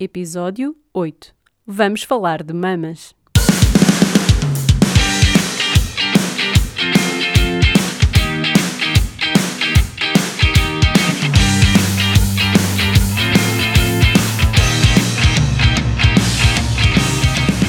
[0.00, 1.34] Episódio 8.
[1.66, 3.16] Vamos falar de mamas.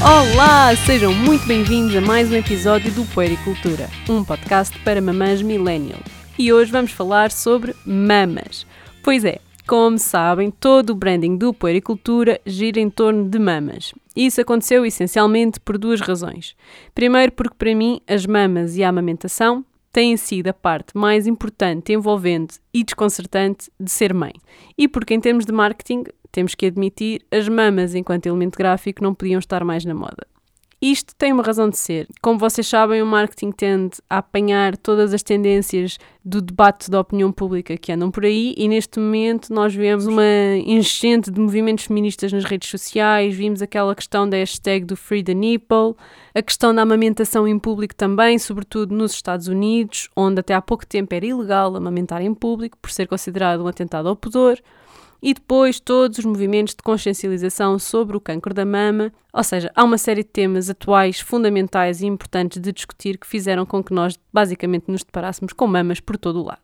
[0.04, 6.00] Olá, sejam muito bem-vindos a mais um episódio do Puericultura, um podcast para mamães millennial.
[6.38, 8.68] E hoje vamos falar sobre mamas.
[9.02, 9.40] Pois é,
[9.70, 13.94] como sabem, todo o branding do Puericultura gira em torno de mamas.
[14.16, 16.56] Isso aconteceu essencialmente por duas razões.
[16.96, 19.64] Primeiro, porque para mim as mamas e a amamentação
[19.94, 24.34] têm sido a parte mais importante, envolvente e desconcertante de ser mãe.
[24.76, 29.14] E porque, em termos de marketing, temos que admitir, as mamas enquanto elemento gráfico não
[29.14, 30.26] podiam estar mais na moda.
[30.82, 32.08] Isto tem uma razão de ser.
[32.22, 37.34] Como vocês sabem, o marketing tende a apanhar todas as tendências do debate da opinião
[37.34, 40.24] pública que andam por aí e neste momento nós vemos uma
[40.66, 45.34] enchente de movimentos feministas nas redes sociais, vimos aquela questão da hashtag do Free the
[45.34, 45.96] Nipple,
[46.34, 50.88] a questão da amamentação em público também, sobretudo nos Estados Unidos, onde até há pouco
[50.88, 54.58] tempo era ilegal amamentar em público por ser considerado um atentado ao pudor
[55.22, 59.84] e depois todos os movimentos de consciencialização sobre o cancro da mama, ou seja, há
[59.84, 64.18] uma série de temas atuais, fundamentais e importantes de discutir que fizeram com que nós
[64.32, 66.62] basicamente nos deparássemos com mamas por todo o lado.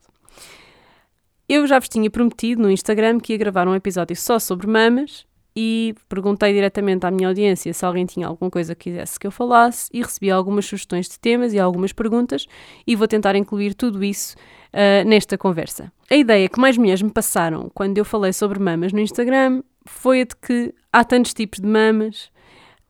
[1.47, 5.25] Eu já vos tinha prometido no Instagram que ia gravar um episódio só sobre mamas
[5.55, 9.31] e perguntei diretamente à minha audiência se alguém tinha alguma coisa que quisesse que eu
[9.31, 12.45] falasse e recebi algumas sugestões de temas e algumas perguntas
[12.85, 14.35] e vou tentar incluir tudo isso
[14.75, 15.91] uh, nesta conversa.
[16.11, 20.21] A ideia que mais mulheres me passaram quando eu falei sobre mamas no Instagram foi
[20.21, 22.29] a de que há tantos tipos de mamas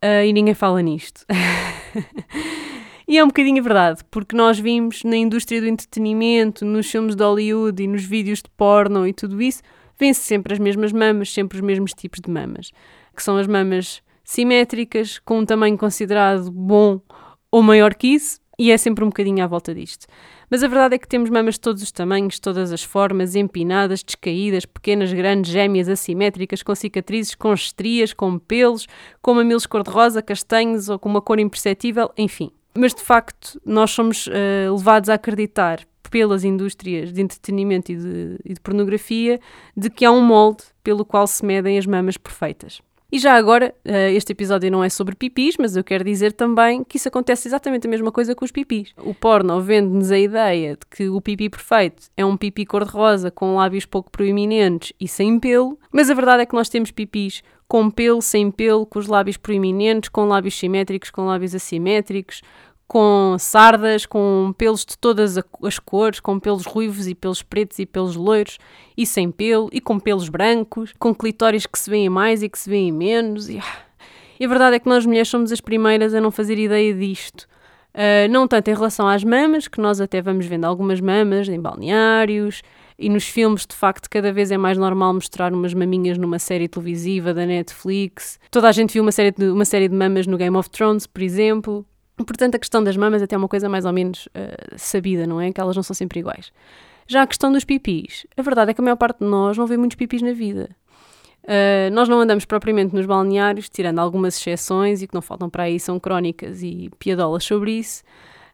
[0.04, 1.26] uh, e ninguém fala nisto.
[3.08, 7.24] e é um bocadinho verdade, porque nós vimos na indústria do entretenimento, nos filmes de
[7.24, 9.62] Hollywood e nos vídeos de porno e tudo isso,
[9.98, 12.72] vê-se sempre as mesmas mamas, sempre os mesmos tipos de mamas,
[13.16, 17.00] que são as mamas simétricas, com um tamanho considerado bom
[17.52, 20.08] ou maior que isso, e é sempre um bocadinho à volta disto.
[20.50, 24.04] Mas a verdade é que temos mamas de todos os tamanhos, todas as formas, empinadas,
[24.04, 28.88] descaídas, pequenas, grandes, gêmeas, assimétricas, com cicatrizes, com estrias, com pelos,
[29.22, 32.52] com mamilos cor-de-rosa, castanhos ou com uma cor imperceptível, enfim.
[32.78, 35.80] Mas de facto, nós somos uh, levados a acreditar
[36.10, 39.40] pelas indústrias de entretenimento e de, e de pornografia
[39.76, 42.82] de que há um molde pelo qual se medem as mamas perfeitas.
[43.12, 46.84] E já agora, eh, este episódio não é sobre pipis, mas eu quero dizer também
[46.84, 48.94] que isso acontece exatamente a mesma coisa com os pipis.
[48.98, 53.56] O porno vende-nos a ideia de que o pipi perfeito é um pipi cor-de-rosa com
[53.56, 57.90] lábios pouco proeminentes e sem pelo, mas a verdade é que nós temos pipis com
[57.90, 62.42] pelo, sem pelo, com os lábios proeminentes, com lábios simétricos, com lábios assimétricos,
[62.88, 67.86] com sardas, com pelos de todas as cores, com pelos ruivos e pelos pretos e
[67.86, 68.58] pelos loiros,
[68.96, 72.60] e sem pelo, e com pelos brancos, com clitóris que se veem mais e que
[72.60, 73.50] se veem menos.
[73.50, 73.86] E, ah,
[74.40, 77.48] e a verdade é que nós mulheres somos as primeiras a não fazer ideia disto.
[77.94, 81.60] Uh, não tanto em relação às mamas, que nós até vamos vendo algumas mamas em
[81.60, 82.62] balneários,
[83.00, 86.68] e nos filmes, de facto, cada vez é mais normal mostrar umas maminhas numa série
[86.68, 88.40] televisiva da Netflix.
[88.52, 91.08] Toda a gente viu uma série de, uma série de mamas no Game of Thrones,
[91.08, 91.86] por exemplo.
[92.18, 95.42] Portanto, a questão das mamas é até uma coisa mais ou menos uh, sabida, não
[95.42, 95.52] é?
[95.52, 96.52] Que elas não são sempre iguais.
[97.08, 99.68] Já a questão dos pipis, a verdade é que a maior parte de nós não
[99.68, 100.70] vê muitos pipis na vida.
[101.44, 105.64] Uh, nós não andamos propriamente nos balneários, tirando algumas exceções e que não faltam para
[105.64, 108.04] aí, são crónicas e piadolas sobre isso.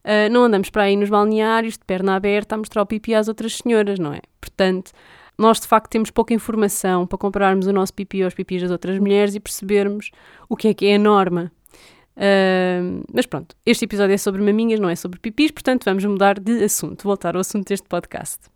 [0.03, 3.27] Uh, não andamos para aí nos balneários de perna aberta a mostrar o pipi às
[3.27, 4.21] outras senhoras, não é?
[4.41, 4.91] Portanto,
[5.37, 8.99] nós de facto temos pouca informação para compararmos o nosso pipi aos pipis das outras
[8.99, 10.11] mulheres e percebermos
[10.49, 11.51] o que é que é a norma.
[13.13, 16.63] Mas pronto, este episódio é sobre maminhas, não é sobre pipis, portanto vamos mudar de
[16.63, 18.51] assunto, voltar ao assunto deste podcast.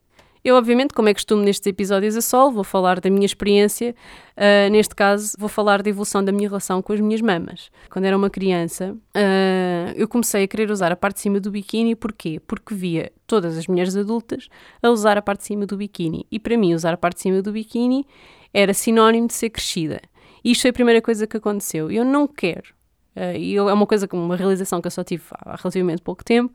[0.46, 3.96] Eu, obviamente, como é costume nestes episódios a sol, vou falar da minha experiência.
[4.38, 7.72] Uh, neste caso, vou falar da evolução da minha relação com as minhas mamas.
[7.90, 11.50] Quando era uma criança, uh, eu comecei a querer usar a parte de cima do
[11.50, 11.96] biquíni.
[11.96, 12.40] Porquê?
[12.46, 14.48] Porque via todas as mulheres adultas
[14.84, 16.28] a usar a parte de cima do biquíni.
[16.32, 18.06] E para mim, usar a parte de cima do biquíni
[18.54, 20.00] era sinónimo de ser crescida.
[20.44, 21.90] E isto foi a primeira coisa que aconteceu.
[21.90, 22.75] Eu não quero
[23.16, 26.54] Uh, e é uma coisa, uma realização que eu só tive há relativamente pouco tempo.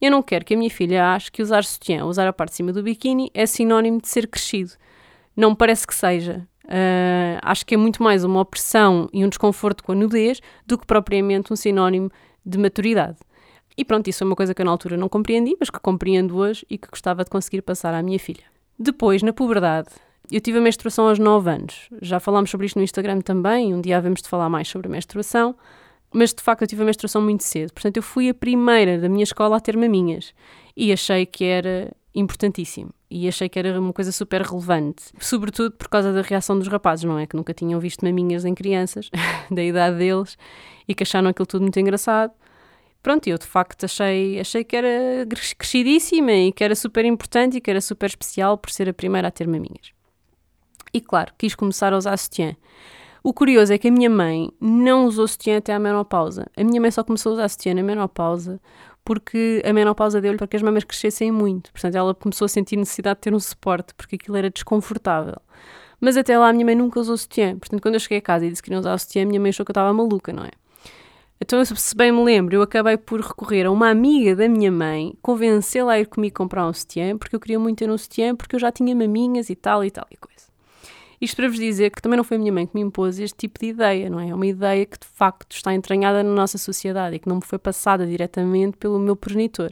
[0.00, 2.56] Eu não quero que a minha filha ache que usar sutiã, usar a parte de
[2.56, 4.72] cima do biquíni, é sinónimo de ser crescido.
[5.36, 6.46] Não parece que seja.
[6.64, 10.78] Uh, acho que é muito mais uma opressão e um desconforto com a nudez do
[10.78, 12.10] que propriamente um sinónimo
[12.44, 13.18] de maturidade.
[13.76, 16.36] E pronto, isso é uma coisa que eu na altura não compreendi, mas que compreendo
[16.36, 18.44] hoje e que gostava de conseguir passar à minha filha.
[18.78, 19.88] Depois, na puberdade,
[20.30, 21.88] eu tive a menstruação aos 9 anos.
[22.00, 24.90] Já falámos sobre isto no Instagram também, um dia havemos de falar mais sobre a
[24.90, 25.56] menstruação
[26.12, 27.72] mas de facto eu tive a menstruação muito cedo.
[27.72, 30.34] Portanto, eu fui a primeira da minha escola a ter maminhas
[30.76, 32.90] e achei que era importantíssimo.
[33.10, 37.04] e achei que era uma coisa super relevante, sobretudo por causa da reação dos rapazes,
[37.04, 37.26] não é?
[37.26, 39.10] Que nunca tinham visto maminhas em crianças,
[39.50, 40.38] da idade deles,
[40.86, 42.32] e que acharam aquilo tudo muito engraçado.
[43.02, 45.26] Pronto, eu de facto achei, achei que era
[45.58, 49.28] crescidíssima e que era super importante e que era super especial por ser a primeira
[49.28, 49.92] a ter maminhas.
[50.92, 52.54] E claro, quis começar a usar sutiã.
[53.22, 56.46] O curioso é que a minha mãe não usou sutiã até à menopausa.
[56.56, 58.60] A minha mãe só começou a usar sutiã na menopausa
[59.04, 61.72] porque a menopausa deu-lhe para que as mamas crescessem muito.
[61.72, 65.36] Portanto, ela começou a sentir necessidade de ter um suporte, porque aquilo era desconfortável.
[66.00, 67.58] Mas até lá a minha mãe nunca usou sutiã.
[67.58, 69.50] Portanto, quando eu cheguei a casa e disse que não usava sutiã, a minha mãe
[69.50, 70.50] achou que eu estava maluca, não é?
[71.42, 75.14] Então, se bem me lembro, eu acabei por recorrer a uma amiga da minha mãe,
[75.22, 78.56] convencê-la a ir comigo comprar um sutiã, porque eu queria muito ter um sutiã, porque
[78.56, 80.29] eu já tinha maminhas e tal e tal e coisa.
[81.20, 83.36] Isto para vos dizer que também não foi a minha mãe que me impôs este
[83.36, 84.30] tipo de ideia, não é?
[84.30, 87.42] É uma ideia que de facto está entranhada na nossa sociedade e que não me
[87.42, 89.70] foi passada diretamente pelo meu progenitor.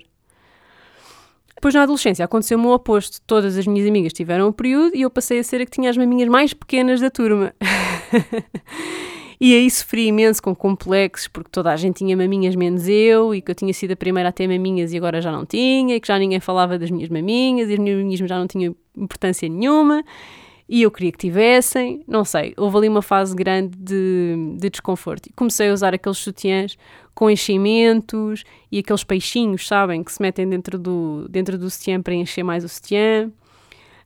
[1.55, 3.21] Depois, na adolescência, aconteceu-me o oposto.
[3.27, 5.89] Todas as minhas amigas tiveram o período e eu passei a ser a que tinha
[5.91, 7.53] as maminhas mais pequenas da turma.
[9.41, 13.41] e aí sofri imenso com complexos, porque toda a gente tinha maminhas menos eu, e
[13.41, 16.01] que eu tinha sido a primeira a ter maminhas e agora já não tinha, e
[16.01, 19.49] que já ninguém falava das minhas maminhas, e as minhas maminhas já não tinham importância
[19.49, 20.05] nenhuma
[20.69, 25.31] e eu queria que tivessem, não sei, houve ali uma fase grande de, de desconforto.
[25.35, 26.77] Comecei a usar aqueles sutiãs
[27.15, 32.13] com enchimentos e aqueles peixinhos, sabem, que se metem dentro do, dentro do sutiã para
[32.13, 33.31] encher mais o sutiã.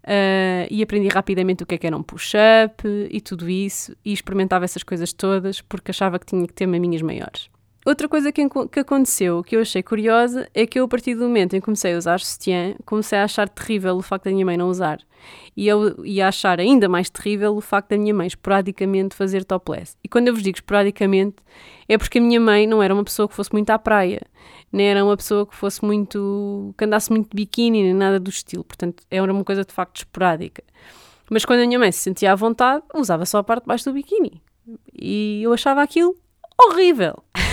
[0.05, 4.12] Uh, e aprendi rapidamente o que é que era um push-up e tudo isso, e
[4.12, 7.51] experimentava essas coisas todas porque achava que tinha que ter maminhas maiores.
[7.84, 11.23] Outra coisa que, que, aconteceu que eu achei curiosa é que eu, a partir do
[11.23, 14.46] momento em que comecei a usar sutiã, comecei a achar terrível o facto da minha
[14.46, 15.00] mãe não usar.
[15.56, 19.96] E eu ia achar ainda mais terrível o facto da minha mãe esporadicamente fazer topless.
[20.02, 21.37] E quando eu vos digo esporadicamente,
[21.88, 24.23] é porque a minha mãe não era uma pessoa que fosse muito à praia,
[24.73, 26.73] nem era uma pessoa que fosse muito.
[26.78, 28.62] que andasse muito de biquíni, nem nada do estilo.
[28.62, 30.62] Portanto, era uma coisa de facto esporádica.
[31.28, 33.85] Mas quando a minha mãe se sentia à vontade, usava só a parte de baixo
[33.87, 34.40] do biquíni.
[34.94, 36.14] E eu achava aquilo
[36.56, 37.25] horrível.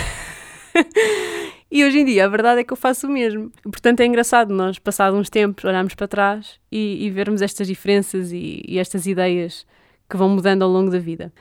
[1.70, 3.50] e hoje em dia a verdade é que eu faço o mesmo.
[3.62, 8.32] Portanto, é engraçado nós, passados uns tempos, olharmos para trás e, e vermos estas diferenças
[8.32, 9.66] e, e estas ideias
[10.08, 11.32] que vão mudando ao longo da vida.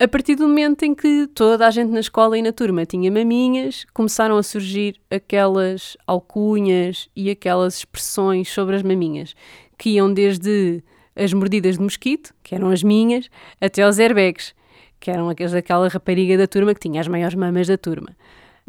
[0.00, 3.10] A partir do momento em que toda a gente na escola e na turma tinha
[3.10, 9.34] maminhas, começaram a surgir aquelas alcunhas e aquelas expressões sobre as maminhas,
[9.76, 10.84] que iam desde
[11.16, 13.28] as mordidas de mosquito, que eram as minhas,
[13.60, 14.54] até aos airbags,
[15.00, 18.16] que eram aquelas daquela rapariga da turma que tinha as maiores mamas da turma.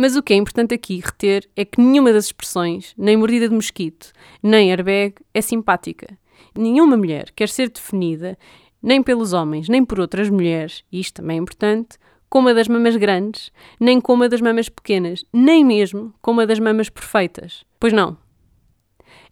[0.01, 3.53] Mas o que é importante aqui reter é que nenhuma das expressões, nem mordida de
[3.53, 6.17] mosquito, nem airbag, é simpática.
[6.57, 8.37] Nenhuma mulher quer ser definida,
[8.81, 11.97] nem pelos homens, nem por outras mulheres, e isto também é importante,
[12.29, 16.45] como a das mamas grandes, nem como a das mamas pequenas, nem mesmo como a
[16.45, 17.65] das mamas perfeitas.
[17.77, 18.17] Pois não.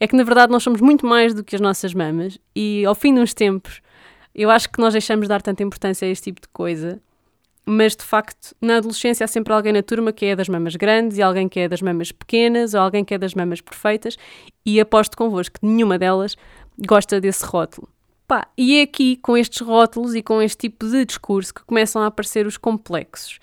[0.01, 2.93] É que na verdade nós somos muito mais do que as nossas mamas, e ao
[2.93, 3.81] fim de uns tempos
[4.35, 7.01] eu acho que nós deixamos de dar tanta importância a este tipo de coisa
[7.69, 11.17] mas de facto, na adolescência há sempre alguém na turma que é das mamas grandes
[11.17, 14.17] e alguém que é das mamas pequenas ou alguém que é das mamas perfeitas
[14.65, 16.37] e aposto convosco que nenhuma delas
[16.79, 17.89] gosta desse rótulo.
[18.25, 22.01] Pá, e é aqui, com estes rótulos e com este tipo de discurso, que começam
[22.01, 23.39] a aparecer os complexos.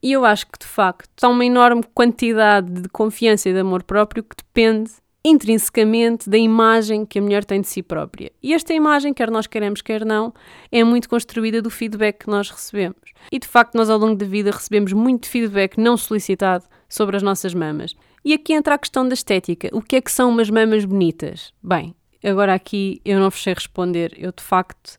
[0.00, 3.82] E eu acho que, de facto, há uma enorme quantidade de confiança e de amor
[3.82, 4.92] próprio que depende
[5.28, 8.30] intrinsecamente da imagem que a mulher tem de si própria.
[8.40, 10.32] E esta imagem, quer nós queremos, quer não,
[10.70, 13.12] é muito construída do feedback que nós recebemos.
[13.32, 17.24] E de facto, nós ao longo da vida recebemos muito feedback não solicitado sobre as
[17.24, 17.96] nossas mamas.
[18.24, 19.68] E aqui entra a questão da estética.
[19.72, 21.52] O que é que são umas mamas bonitas?
[21.60, 21.92] Bem,
[22.24, 24.14] agora aqui eu não vos sei responder.
[24.16, 24.96] Eu de facto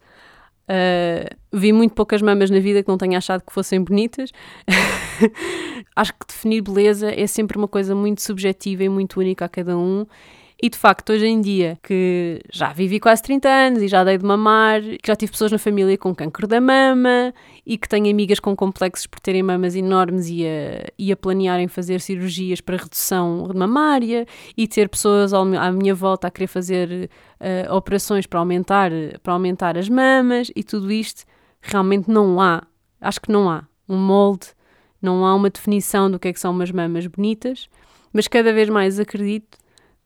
[0.70, 4.32] Uh, vi muito poucas mamas na vida que não tenha achado que fossem bonitas.
[5.96, 9.78] Acho que definir beleza é sempre uma coisa muito subjetiva e muito única a cada
[9.78, 10.06] um.
[10.60, 14.18] E de facto, hoje em dia, que já vivi quase 30 anos e já dei
[14.18, 17.32] de mamar, que já tive pessoas na família com cancro da mama
[17.64, 21.68] e que tenho amigas com complexos por terem mamas enormes e a, e a planearem
[21.68, 24.26] fazer cirurgias para redução mamária
[24.58, 27.08] e ter pessoas ao, à minha volta a querer fazer
[27.40, 28.90] uh, operações para aumentar,
[29.22, 31.24] para aumentar as mamas e tudo isto,
[31.62, 32.64] realmente não há,
[33.00, 34.48] acho que não há um molde,
[35.00, 37.70] não há uma definição do que é que são umas mamas bonitas,
[38.12, 39.56] mas cada vez mais acredito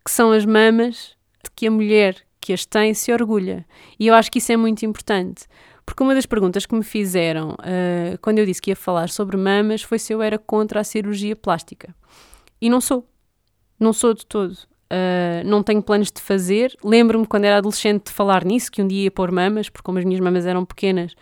[0.03, 3.65] que são as mamas de que a mulher que as tem se orgulha.
[3.99, 5.45] E eu acho que isso é muito importante.
[5.85, 9.37] Porque uma das perguntas que me fizeram uh, quando eu disse que ia falar sobre
[9.37, 11.93] mamas foi se eu era contra a cirurgia plástica.
[12.59, 13.07] E não sou.
[13.79, 14.53] Não sou de todo.
[14.53, 16.75] Uh, não tenho planos de fazer.
[16.83, 19.99] Lembro-me quando era adolescente de falar nisso, que um dia ia pôr mamas, porque como
[19.99, 21.15] as minhas mamas eram pequenas,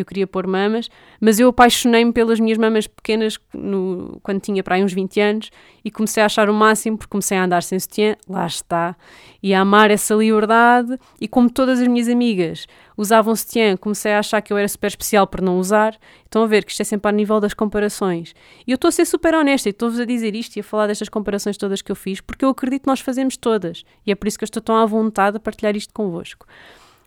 [0.00, 0.88] eu queria pôr mamas,
[1.20, 5.50] mas eu apaixonei-me pelas minhas mamas pequenas no, quando tinha para aí uns 20 anos
[5.84, 8.96] e comecei a achar o máximo porque comecei a andar sem sutiã, lá está,
[9.42, 14.18] e a amar essa liberdade e como todas as minhas amigas usavam sutiã, comecei a
[14.18, 15.96] achar que eu era super especial por não usar.
[16.24, 18.34] Estão a ver que isto é sempre a nível das comparações.
[18.66, 20.86] E eu estou a ser super honesta e estou-vos a dizer isto e a falar
[20.86, 24.14] destas comparações todas que eu fiz porque eu acredito que nós fazemos todas e é
[24.14, 26.46] por isso que eu estou tão à vontade a partilhar isto convosco.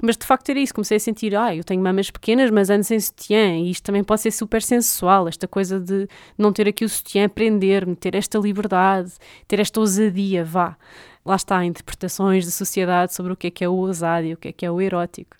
[0.01, 2.83] Mas de facto era isso, comecei a sentir, ah, eu tenho mamas pequenas, mas ando
[2.83, 6.85] sem sutiã, e isto também pode ser super sensual, esta coisa de não ter aqui
[6.85, 9.11] o sutiã, prender-me, ter esta liberdade,
[9.47, 10.77] ter esta ousadia, vá.
[11.25, 14.37] Lá está, interpretações da sociedade sobre o que é que é o ousado e o
[14.37, 15.35] que é que é o erótico.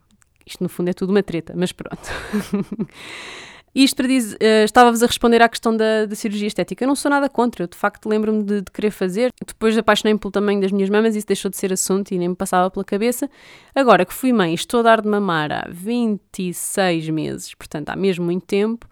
[0.45, 1.97] Isto no fundo é tudo uma treta, mas pronto.
[3.73, 6.83] Isto para dizer, uh, estava-vos a responder à questão da, da, cirurgia estética.
[6.83, 9.31] Eu não sou nada contra, eu de facto lembro-me de, de, querer fazer.
[9.45, 12.35] Depois apaixonei-me pelo tamanho das minhas mamas isso deixou de ser assunto e nem me
[12.35, 13.29] passava pela cabeça.
[13.75, 18.25] Agora que fui mãe, estou a dar de mamar há 26 meses, portanto há mesmo
[18.25, 18.88] muito tempo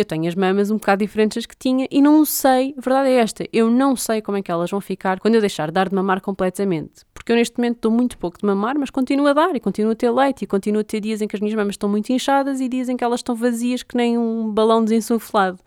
[0.00, 3.08] eu tenho as mamas um bocado diferentes das que tinha e não sei, a verdade
[3.10, 5.72] é esta, eu não sei como é que elas vão ficar quando eu deixar de
[5.72, 7.04] dar de mamar completamente.
[7.12, 9.92] Porque eu neste momento dou muito pouco de mamar, mas continuo a dar e continuo
[9.92, 12.10] a ter leite e continuo a ter dias em que as minhas mamas estão muito
[12.10, 15.58] inchadas e dias em que elas estão vazias que nem um balão desinsuflado.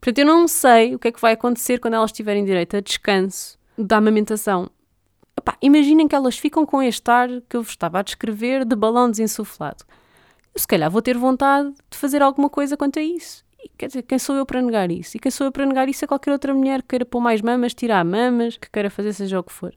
[0.00, 2.80] Portanto, eu não sei o que é que vai acontecer quando elas tiverem direito a
[2.80, 4.70] descanso da amamentação.
[5.36, 8.74] Epá, imaginem que elas ficam com este ar que eu vos estava a descrever de
[8.74, 9.84] balão desinsuflado.
[10.54, 13.44] Eu, se calhar vou ter vontade de fazer alguma coisa quanto a isso.
[13.76, 15.16] Quer dizer, quem sou eu para negar isso?
[15.16, 17.40] E quem sou eu para negar isso é qualquer outra mulher que queira pôr mais
[17.42, 19.74] mamas, tirar mamas, que queira fazer seja o que for.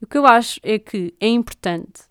[0.00, 2.02] E o que eu acho é que é importante,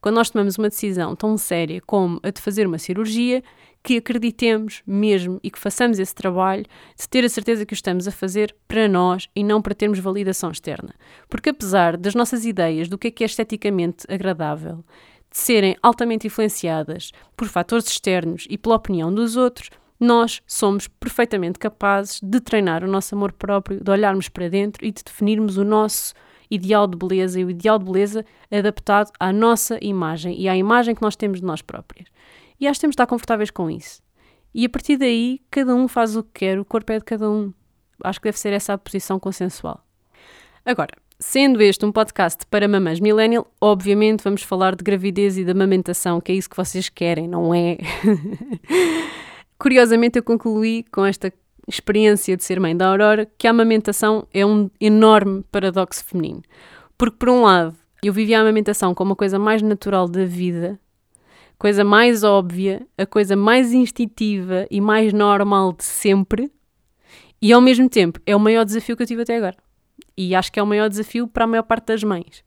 [0.00, 3.42] quando nós tomamos uma decisão tão séria como a de fazer uma cirurgia,
[3.82, 6.64] que acreditemos mesmo e que façamos esse trabalho
[6.98, 9.98] de ter a certeza que o estamos a fazer para nós e não para termos
[9.98, 10.94] validação externa.
[11.28, 14.84] Porque apesar das nossas ideias do que é que é esteticamente agradável,
[15.30, 21.58] de serem altamente influenciadas por fatores externos e pela opinião dos outros, nós somos perfeitamente
[21.58, 25.64] capazes de treinar o nosso amor próprio, de olharmos para dentro e de definirmos o
[25.64, 26.14] nosso
[26.50, 30.94] ideal de beleza e o ideal de beleza adaptado à nossa imagem e à imagem
[30.94, 32.08] que nós temos de nós próprias.
[32.60, 34.02] E acho que temos de estar confortáveis com isso.
[34.54, 37.30] E a partir daí, cada um faz o que quer, o corpo é de cada
[37.30, 37.52] um.
[38.02, 39.84] Acho que deve ser essa a posição consensual.
[40.64, 45.50] Agora, sendo este um podcast para mamães millennial, obviamente vamos falar de gravidez e de
[45.50, 47.76] amamentação, que é isso que vocês querem, não é?
[49.58, 51.32] Curiosamente, eu concluí com esta
[51.66, 56.42] experiência de ser mãe da Aurora que a amamentação é um enorme paradoxo feminino.
[56.96, 60.78] Porque, por um lado, eu vivia a amamentação como a coisa mais natural da vida,
[61.58, 66.50] coisa mais óbvia, a coisa mais instintiva e mais normal de sempre,
[67.42, 69.56] e ao mesmo tempo é o maior desafio que eu tive até agora.
[70.16, 72.44] E acho que é o maior desafio para a maior parte das mães.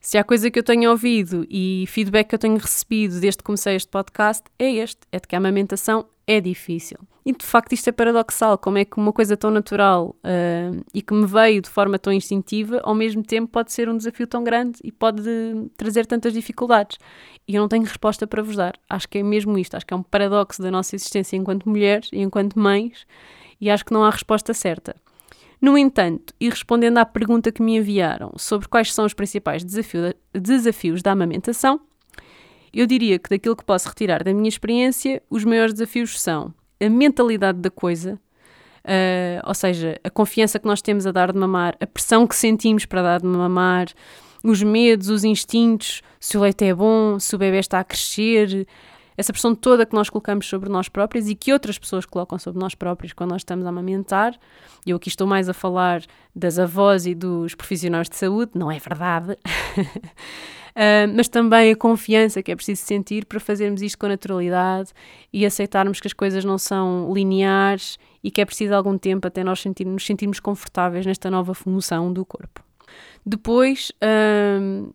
[0.00, 3.44] Se há coisa que eu tenho ouvido e feedback que eu tenho recebido desde que
[3.44, 6.96] comecei este podcast é este: é de que a amamentação é difícil.
[7.26, 11.02] E de facto isto é paradoxal, como é que uma coisa tão natural uh, e
[11.02, 14.42] que me veio de forma tão instintiva, ao mesmo tempo pode ser um desafio tão
[14.42, 15.22] grande e pode
[15.76, 16.96] trazer tantas dificuldades.
[17.46, 18.72] E eu não tenho resposta para vos dar.
[18.88, 22.08] Acho que é mesmo isto, acho que é um paradoxo da nossa existência enquanto mulheres
[22.10, 23.06] e enquanto mães,
[23.60, 24.96] e acho que não há resposta certa.
[25.60, 30.14] No entanto, e respondendo à pergunta que me enviaram sobre quais são os principais desafio,
[30.32, 31.80] desafios da amamentação,
[32.72, 36.88] eu diria que daquilo que posso retirar da minha experiência, os maiores desafios são a
[36.88, 38.18] mentalidade da coisa,
[38.84, 42.34] uh, ou seja, a confiança que nós temos a dar de mamar, a pressão que
[42.34, 43.88] sentimos para dar de mamar,
[44.42, 48.66] os medos, os instintos, se o leite é bom, se o bebê está a crescer,
[49.20, 52.58] essa pressão toda que nós colocamos sobre nós próprios e que outras pessoas colocam sobre
[52.58, 54.34] nós próprios quando nós estamos a amamentar.
[54.86, 56.02] Eu aqui estou mais a falar
[56.34, 59.32] das avós e dos profissionais de saúde, não é verdade.
[59.32, 64.90] Uh, mas também a confiança que é preciso sentir para fazermos isto com naturalidade
[65.30, 69.44] e aceitarmos que as coisas não são lineares e que é preciso algum tempo até
[69.44, 72.64] nós sentir, nos sentirmos confortáveis nesta nova função do corpo.
[73.24, 74.94] Depois, uh,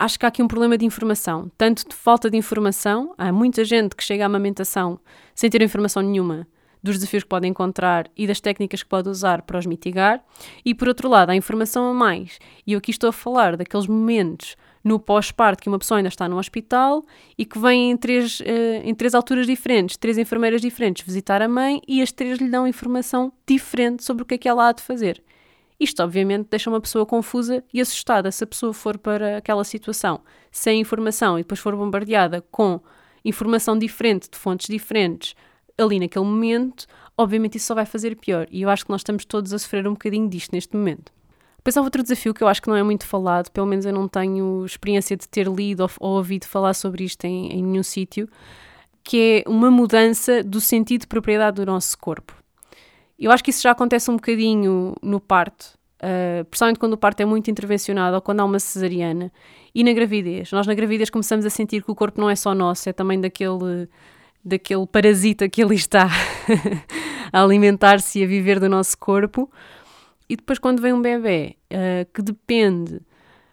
[0.00, 3.64] acho que há aqui um problema de informação, tanto de falta de informação, há muita
[3.64, 4.98] gente que chega à amamentação
[5.34, 6.48] sem ter informação nenhuma
[6.82, 10.24] dos desafios que pode encontrar e das técnicas que pode usar para os mitigar,
[10.64, 12.38] e por outro lado, há informação a mais.
[12.66, 16.26] E eu aqui estou a falar daqueles momentos no pós-parto que uma pessoa ainda está
[16.26, 17.04] no hospital
[17.36, 18.44] e que vem em três, uh,
[18.82, 22.66] em três alturas diferentes, três enfermeiras diferentes visitar a mãe e as três lhe dão
[22.66, 25.22] informação diferente sobre o que é que ela há de fazer.
[25.80, 30.20] Isto, obviamente, deixa uma pessoa confusa e assustada se a pessoa for para aquela situação
[30.52, 32.80] sem informação e depois for bombardeada com
[33.24, 35.34] informação diferente, de fontes diferentes,
[35.78, 38.46] ali naquele momento, obviamente isso só vai fazer pior.
[38.50, 41.12] E eu acho que nós estamos todos a sofrer um bocadinho disto neste momento.
[41.56, 43.92] Depois há outro desafio que eu acho que não é muito falado, pelo menos eu
[43.92, 47.82] não tenho experiência de ter lido ou, ou ouvido falar sobre isto em, em nenhum
[47.82, 48.28] sítio,
[49.02, 52.39] que é uma mudança do sentido de propriedade do nosso corpo.
[53.20, 57.20] Eu acho que isso já acontece um bocadinho no parto, uh, principalmente quando o parto
[57.20, 59.30] é muito intervencionado ou quando há uma cesariana.
[59.74, 60.50] E na gravidez.
[60.50, 63.20] Nós na gravidez começamos a sentir que o corpo não é só nosso, é também
[63.20, 63.88] daquele,
[64.42, 66.08] daquele parasita que ali está
[67.30, 69.50] a alimentar-se e a viver do nosso corpo.
[70.28, 73.00] E depois quando vem um bebê uh, que depende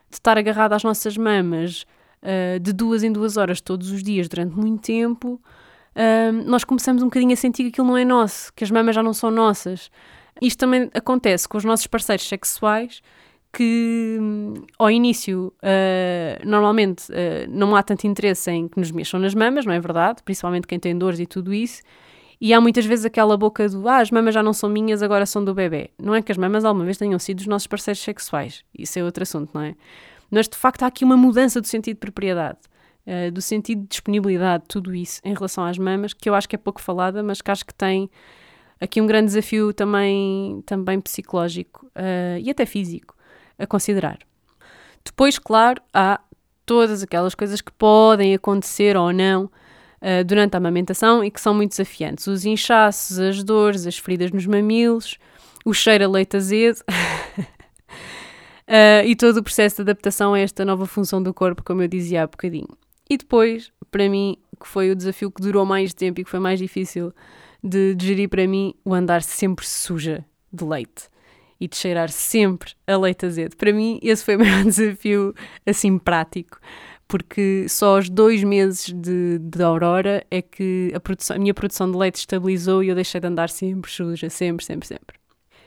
[0.10, 1.86] de estar agarrado às nossas mamas
[2.24, 5.42] uh, de duas em duas horas todos os dias durante muito tempo,
[6.46, 9.02] nós começamos um bocadinho a sentir que aquilo não é nosso, que as mamas já
[9.02, 9.90] não são nossas.
[10.42, 13.02] Isto também acontece com os nossos parceiros sexuais,
[13.52, 19.20] que hum, ao início uh, normalmente uh, não há tanto interesse em que nos mexam
[19.20, 20.22] nas mamas, não é verdade?
[20.24, 21.82] Principalmente quem tem dores e tudo isso.
[22.40, 25.26] E há muitas vezes aquela boca do ah, as mamas já não são minhas, agora
[25.26, 25.90] são do bebê.
[25.98, 28.64] Não é que as mamas alguma vez tenham sido os nossos parceiros sexuais.
[28.78, 29.76] Isso é outro assunto, não é?
[30.30, 32.60] Mas de facto há aqui uma mudança do sentido de propriedade.
[33.08, 36.58] Uh, do sentido de disponibilidade, tudo isso em relação às mamas, que eu acho que
[36.58, 38.10] é pouco falada, mas que acho que tem
[38.82, 43.16] aqui um grande desafio também, também psicológico uh, e até físico
[43.58, 44.20] a considerar.
[45.04, 46.20] Depois, claro, há
[46.66, 51.54] todas aquelas coisas que podem acontecer ou não uh, durante a amamentação e que são
[51.54, 55.18] muito desafiantes: os inchaços, as dores, as feridas nos mamilos,
[55.66, 56.82] o cheiro a leite azedo.
[58.68, 61.88] Uh, e todo o processo de adaptação a esta nova função do corpo, como eu
[61.88, 62.68] dizia há bocadinho.
[63.10, 66.40] E depois, para mim, que foi o desafio que durou mais tempo e que foi
[66.40, 67.14] mais difícil
[67.64, 71.10] de, de gerir para mim, o andar sempre suja de leite
[71.60, 73.56] e de cheirar sempre a leite azedo.
[73.56, 75.34] Para mim, esse foi o maior desafio,
[75.66, 76.60] assim, prático,
[77.08, 81.90] porque só aos dois meses de, de Aurora é que a, produção, a minha produção
[81.90, 85.18] de leite estabilizou e eu deixei de andar sempre suja, sempre, sempre, sempre.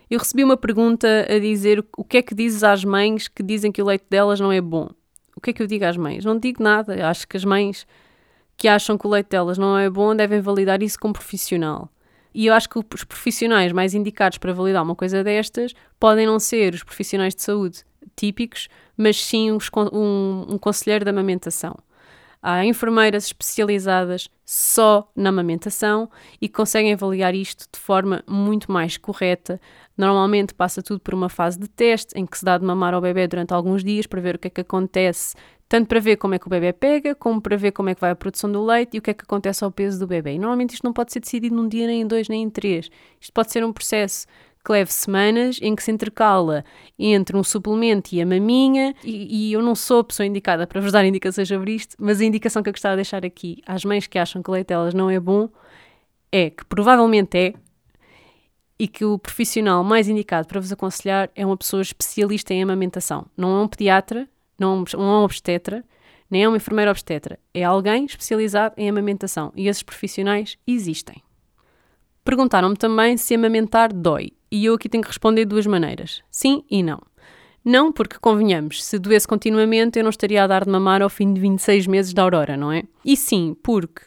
[0.08, 3.70] Eu recebi uma pergunta a dizer o que é que dizes às mães que dizem
[3.70, 4.90] que o leite delas não é bom
[5.40, 6.22] o que é que eu digo às mães?
[6.22, 7.08] Não digo nada.
[7.08, 7.86] Acho que as mães
[8.58, 11.88] que acham que o leite delas não é bom devem validar isso com profissional.
[12.34, 16.38] E eu acho que os profissionais mais indicados para validar uma coisa destas podem não
[16.38, 19.58] ser os profissionais de saúde típicos, mas sim um,
[20.48, 21.74] um conselheiro de amamentação.
[22.42, 29.60] Há enfermeiras especializadas só na amamentação e conseguem avaliar isto de forma muito mais correta.
[29.96, 33.00] Normalmente passa tudo por uma fase de teste em que se dá de mamar ao
[33.00, 35.36] bebê durante alguns dias para ver o que é que acontece,
[35.68, 38.00] tanto para ver como é que o bebê pega, como para ver como é que
[38.00, 40.32] vai a produção do leite e o que é que acontece ao peso do bebê.
[40.32, 42.90] E normalmente isto não pode ser decidido num dia, nem em dois, nem em três.
[43.20, 44.26] Isto pode ser um processo
[44.64, 46.64] que leve semanas, em que se intercala
[46.98, 50.80] entre um suplemento e a maminha, e, e, eu não sou a pessoa indicada para
[50.80, 53.84] vos dar indicações sobre isto, mas a indicação que eu gostava de deixar aqui às
[53.84, 55.48] mães que acham que o leite delas não é bom
[56.30, 57.54] é que provavelmente é,
[58.78, 63.26] e que o profissional mais indicado para vos aconselhar é uma pessoa especialista em amamentação.
[63.36, 64.26] Não é um pediatra,
[64.58, 65.84] não é um obstetra,
[66.30, 67.38] nem é uma enfermeira obstetra.
[67.52, 71.22] É alguém especializado em amamentação e esses profissionais existem.
[72.24, 74.32] Perguntaram-me também se amamentar dói.
[74.50, 77.00] E eu aqui tenho que responder de duas maneiras: sim e não.
[77.64, 81.32] Não, porque convenhamos, se doesse continuamente eu não estaria a dar de mamar ao fim
[81.32, 82.84] de 26 meses da Aurora, não é?
[83.04, 84.02] E sim, porque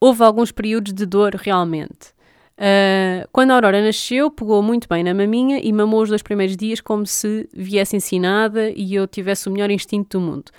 [0.00, 2.16] houve alguns períodos de dor realmente.
[2.56, 6.56] Uh, quando a Aurora nasceu, pegou muito bem na maminha e mamou os dois primeiros
[6.56, 10.50] dias como se viesse ensinada e eu tivesse o melhor instinto do mundo.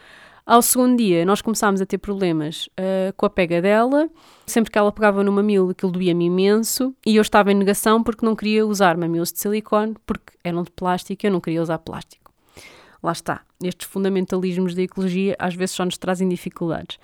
[0.47, 4.09] Ao segundo dia, nós começámos a ter problemas uh, com a pega dela.
[4.45, 6.95] Sempre que ela pegava no mamilo, aquilo doía-me imenso.
[7.05, 10.71] E eu estava em negação porque não queria usar mamilos de silicone, porque eram de
[10.71, 12.31] plástico e eu não queria usar plástico.
[13.03, 13.41] Lá está.
[13.61, 16.97] Estes fundamentalismos da ecologia às vezes só nos trazem dificuldades.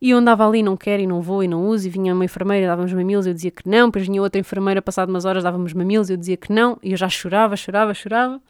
[0.00, 2.24] E eu andava ali, não quero e não vou e não uso, e vinha uma
[2.24, 5.74] enfermeira, dava-nos mamilos, eu dizia que não, depois vinha outra enfermeira, passado umas horas, dava-nos
[5.74, 8.40] mamilos, eu dizia que não, e eu já chorava, chorava, chorava.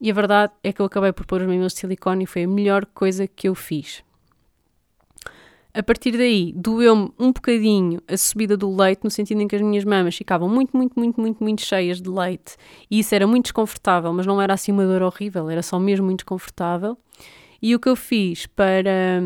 [0.00, 2.44] E a verdade é que eu acabei por pôr os mamilos de silicone e foi
[2.44, 4.04] a melhor coisa que eu fiz.
[5.74, 9.62] A partir daí, doeu-me um bocadinho a subida do leite, no sentido em que as
[9.62, 12.56] minhas mamas ficavam muito, muito, muito, muito, muito cheias de leite.
[12.90, 16.06] E isso era muito desconfortável, mas não era assim uma dor horrível, era só mesmo
[16.06, 16.96] muito desconfortável.
[17.60, 19.20] E o que eu fiz para,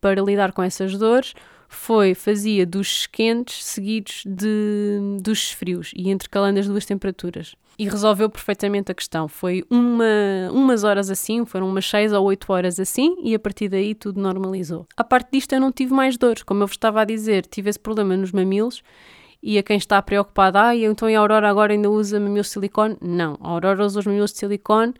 [0.00, 1.32] para lidar com essas dores
[1.68, 8.28] foi, fazia duches quentes seguidos de duches frios e intercalando as duas temperaturas e resolveu
[8.28, 9.28] perfeitamente a questão.
[9.28, 10.04] Foi uma,
[10.50, 14.20] umas horas assim, foram umas 6 ou 8 horas assim, e a partir daí tudo
[14.20, 14.86] normalizou.
[14.96, 16.42] A parte disto, eu não tive mais dores.
[16.42, 18.82] Como eu vos estava a dizer, tive esse problema nos mamilos.
[19.40, 22.96] E a quem está preocupado, ah, então a Aurora agora ainda usa mamilos de silicone?
[23.00, 24.94] Não, a Aurora usa os mamilos de silicone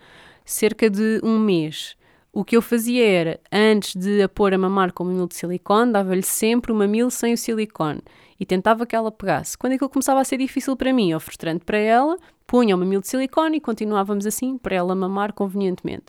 [0.44, 1.96] cerca de um mês.
[2.32, 5.34] O que eu fazia era, antes de a pôr a mamar com o mamilo de
[5.34, 8.00] silicone, dava-lhe sempre o mamilo sem o silicone
[8.38, 9.58] e tentava que ela pegasse.
[9.58, 12.16] Quando aquilo começava a ser difícil para mim ou frustrante para ela,
[12.48, 16.06] punha o mamilo de silicone e continuávamos assim para ela mamar convenientemente.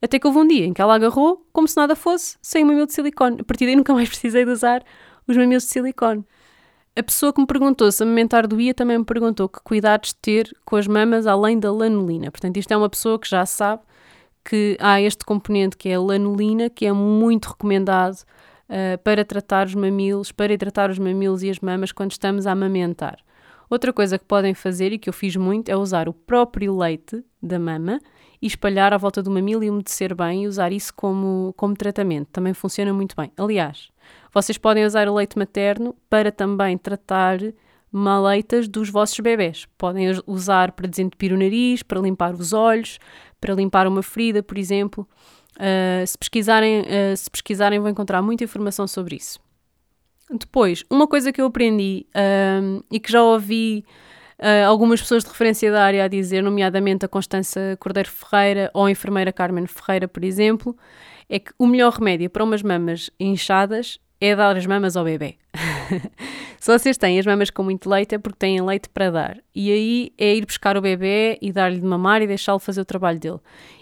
[0.00, 2.66] Até que houve um dia em que ela agarrou, como se nada fosse, sem o
[2.66, 3.38] mamilo de silicone.
[3.40, 4.82] A partir daí nunca mais precisei de usar
[5.26, 6.24] os mamilos de silicone.
[6.96, 10.76] A pessoa que me perguntou se amamentar doía também me perguntou que cuidados ter com
[10.76, 12.30] as mamas além da lanolina.
[12.30, 13.82] Portanto, isto é uma pessoa que já sabe
[14.44, 19.66] que há este componente que é a lanolina, que é muito recomendado uh, para tratar
[19.66, 23.18] os mamilos, para hidratar os mamilos e as mamas quando estamos a amamentar.
[23.70, 27.24] Outra coisa que podem fazer e que eu fiz muito é usar o próprio leite
[27.40, 28.00] da mama
[28.42, 32.26] e espalhar à volta do mamilo e umedecer bem e usar isso como, como tratamento.
[32.32, 33.30] Também funciona muito bem.
[33.36, 33.90] Aliás,
[34.34, 37.38] vocês podem usar o leite materno para também tratar
[37.92, 39.68] maleitas dos vossos bebés.
[39.78, 42.98] Podem usar para desentupir o nariz, para limpar os olhos,
[43.40, 45.06] para limpar uma ferida, por exemplo.
[45.56, 49.38] Uh, se, pesquisarem, uh, se pesquisarem, vão encontrar muita informação sobre isso.
[50.30, 53.84] Depois, uma coisa que eu aprendi uh, e que já ouvi
[54.38, 58.86] uh, algumas pessoas de referência da área a dizer, nomeadamente a Constança Cordeiro Ferreira ou
[58.86, 60.76] a enfermeira Carmen Ferreira, por exemplo,
[61.28, 65.36] é que o melhor remédio para umas mamas inchadas é dar as mamas ao bebê.
[66.60, 69.38] Se vocês têm as mamas com muito leite é porque têm leite para dar.
[69.54, 72.84] E aí é ir buscar o bebê e dar-lhe de mamar e deixá-lo fazer o
[72.84, 73.38] trabalho dele.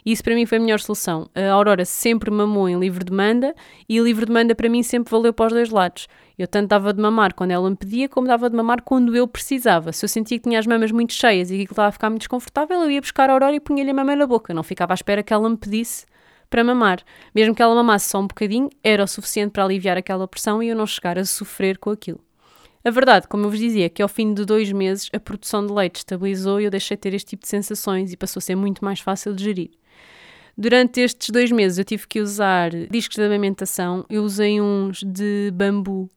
[0.06, 1.28] Isso para mim foi a melhor solução.
[1.34, 3.52] A Aurora sempre mamou em livre demanda
[3.88, 6.06] e livre demanda para mim sempre valeu para os dois lados.
[6.38, 9.26] Eu tanto dava de mamar quando ela me pedia, como dava de mamar quando eu
[9.26, 9.92] precisava.
[9.92, 12.20] Se eu sentia que tinha as mamas muito cheias e que estava a ficar muito
[12.20, 14.54] desconfortável, eu ia buscar a Aurora e punha-lhe a mama na boca.
[14.54, 16.06] Não ficava à espera que ela me pedisse
[16.48, 17.02] para mamar.
[17.34, 20.68] Mesmo que ela mamasse só um bocadinho, era o suficiente para aliviar aquela pressão e
[20.68, 22.20] eu não chegar a sofrer com aquilo.
[22.84, 25.66] A verdade, como eu vos dizia, é que ao fim de dois meses a produção
[25.66, 28.42] de leite estabilizou e eu deixei de ter este tipo de sensações e passou a
[28.42, 29.70] ser muito mais fácil de gerir.
[30.56, 34.04] Durante estes dois meses eu tive que usar discos de amamentação.
[34.08, 36.08] Eu usei uns de bambu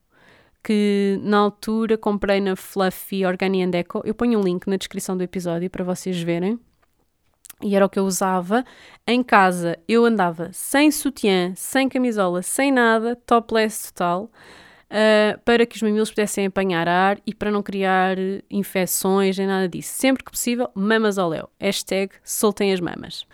[0.64, 4.02] que na altura comprei na Fluffy Organi and Eco.
[4.06, 6.60] Eu ponho um link na descrição do episódio para vocês verem.
[7.62, 8.64] E era o que eu usava.
[9.06, 15.76] Em casa eu andava sem sutiã, sem camisola, sem nada, topless total, uh, para que
[15.76, 18.18] os mamilos pudessem apanhar ar e para não criar
[18.50, 19.94] infecções nem nada disso.
[19.94, 21.50] Sempre que possível, mamas ao léu.
[21.60, 23.26] Hashtag soltem as mamas.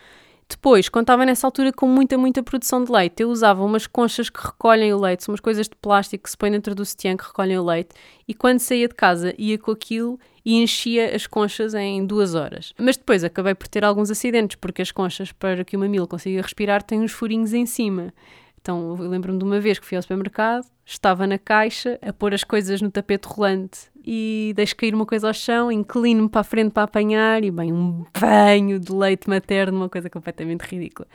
[0.50, 4.40] Depois, estava nessa altura com muita, muita produção de leite, eu usava umas conchas que
[4.40, 7.26] recolhem o leite, são umas coisas de plástico que se põem dentro do sutiã que
[7.26, 7.90] recolhem o leite,
[8.26, 12.74] e quando saía de casa ia com aquilo e enchia as conchas em duas horas.
[12.78, 16.42] Mas depois acabei por ter alguns acidentes, porque as conchas, para que o mamilo consiga
[16.42, 18.14] respirar, têm uns furinhos em cima.
[18.62, 22.34] Então, eu lembro-me de uma vez que fui ao supermercado, estava na caixa a pôr
[22.34, 26.43] as coisas no tapete rolante e deixo cair uma coisa ao chão, inclino-me para a
[26.46, 31.06] frente para apanhar e, bem, um banho de leite materno, uma coisa completamente ridícula.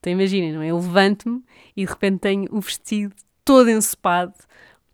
[0.00, 0.68] Então, imaginem, não é?
[0.68, 1.44] Eu levanto-me
[1.76, 4.32] e de repente tenho o vestido todo ensopado,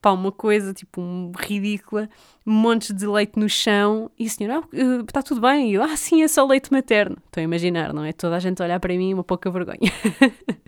[0.02, 2.10] pá, uma coisa tipo um, ridícula,
[2.44, 5.70] montes de leite no chão e a senhora, ah, está tudo bem?
[5.70, 7.16] E eu, ah, sim, é só leite materno.
[7.24, 8.12] Estou a imaginar, não é?
[8.12, 9.92] Toda a gente olhar para mim, uma pouca vergonha.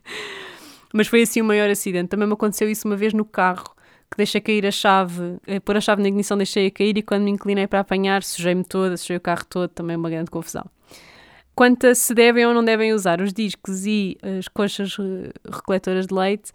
[0.95, 2.11] Mas foi assim o maior acidente.
[2.11, 3.76] Também me aconteceu isso uma vez no carro,
[4.11, 7.25] que deixei cair a chave, eh, pôr a chave na ignição, deixei-a cair e quando
[7.25, 10.65] me inclinei para apanhar, sujei-me toda, sujei o carro todo, também uma grande confusão.
[11.55, 16.07] Quanto a se devem ou não devem usar os discos e as coxas eh, recoletoras
[16.07, 16.51] de leite,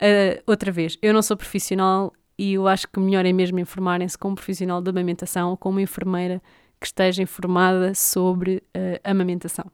[0.00, 4.16] uh, outra vez, eu não sou profissional e eu acho que melhor é mesmo informarem-se
[4.16, 6.40] com um profissional de amamentação ou com uma enfermeira
[6.80, 9.66] que esteja informada sobre uh, amamentação.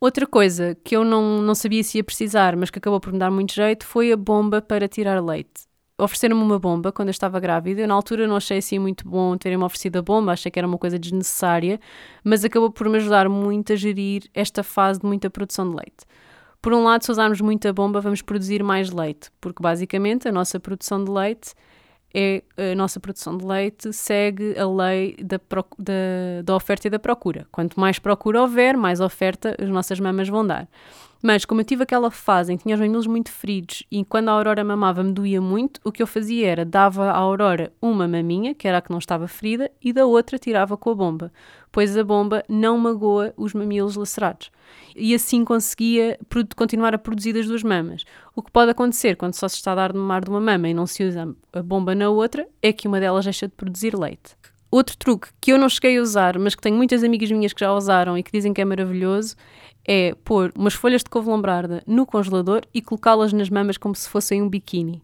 [0.00, 3.18] Outra coisa que eu não, não sabia se ia precisar, mas que acabou por me
[3.18, 5.67] dar muito jeito, foi a bomba para tirar leite.
[6.00, 7.80] Ofereceram-me uma bomba quando eu estava grávida.
[7.80, 10.68] Eu, na altura, não achei assim muito bom terem-me oferecido a bomba, achei que era
[10.68, 11.80] uma coisa desnecessária,
[12.22, 16.06] mas acabou por me ajudar muito a gerir esta fase de muita produção de leite.
[16.62, 20.60] Por um lado, se usarmos muita bomba, vamos produzir mais leite, porque basicamente a nossa
[20.60, 21.52] produção de leite
[22.14, 25.38] é a nossa produção de leite segue a lei da,
[25.78, 27.46] da, da, oferta e da procura.
[27.52, 30.68] Quanto mais procura houver, mais oferta as nossas mamas vão dar.
[31.20, 34.28] Mas como eu tive aquela fase em que tinha os mamilos muito feridos e quando
[34.28, 38.06] a Aurora mamava me doía muito, o que eu fazia era dava à Aurora uma
[38.06, 41.32] maminha, que era a que não estava ferida, e da outra tirava com a bomba,
[41.72, 44.50] pois a bomba não magoa os mamilos lacerados.
[44.94, 46.18] E assim conseguia
[46.54, 48.04] continuar a produzir as duas mamas.
[48.34, 50.68] O que pode acontecer quando só se está a dar de mamar de uma mama
[50.68, 53.98] e não se usa a bomba na outra é que uma delas deixa de produzir
[53.98, 54.36] leite.
[54.70, 57.60] Outro truque que eu não cheguei a usar, mas que tenho muitas amigas minhas que
[57.60, 59.34] já usaram e que dizem que é maravilhoso,
[59.86, 64.08] é pôr umas folhas de couve lombrarda no congelador e colocá-las nas mamas como se
[64.08, 65.02] fossem um biquíni.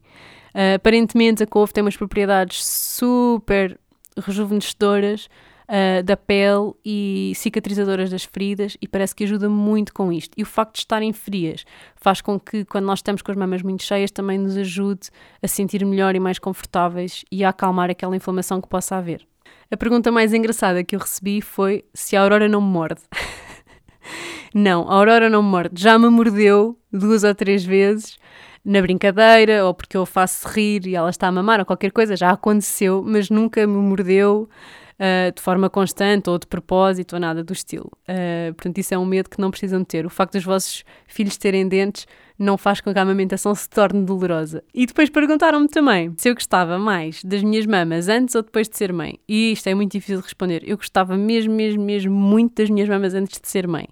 [0.55, 3.81] Uh, aparentemente a couve tem umas propriedades super
[4.19, 5.29] rejuvenescedoras
[5.65, 10.35] uh, da pele e cicatrizadoras das feridas e parece que ajuda muito com isto.
[10.37, 11.65] E o facto de estarem frias
[11.97, 15.09] faz com que quando nós estamos com as mamas muito cheias também nos ajude
[15.43, 19.27] a sentir melhor e mais confortáveis e a acalmar aquela inflamação que possa haver.
[19.71, 23.03] A pergunta mais engraçada que eu recebi foi se a Aurora não me morde.
[24.55, 25.83] Não, a Aurora não me morde.
[25.83, 28.17] Já me mordeu duas ou três vezes.
[28.65, 32.17] na brincadeira ou porque eu faço rir e ela está a mamar ou qualquer coisa,
[32.17, 34.49] já aconteceu, mas nunca me mordeu
[34.95, 37.91] uh, de forma constante ou de propósito ou nada do estilo.
[38.09, 40.07] Uh, portanto, isso é um medo que não precisam ter.
[40.07, 42.07] O facto dos vossos filhos terem dentes
[42.39, 44.63] não faz com que a amamentação se torne dolorosa.
[44.75, 48.77] E depois perguntaram-me também se eu gostava mais das minhas mamas antes ou depois de
[48.77, 49.19] ser mãe.
[49.29, 50.63] E isto é muito difícil de responder.
[50.67, 53.89] Eu gostava mesmo, mesmo, mesmo muito das minhas mamas antes de ser mãe.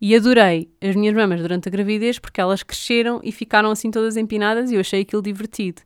[0.00, 4.16] E adorei as minhas mamas durante a gravidez porque elas cresceram e ficaram assim todas
[4.16, 5.82] empinadas e eu achei aquilo divertido.